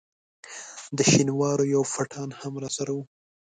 [0.97, 3.03] د شینوارو یو پټان هم راسره وو.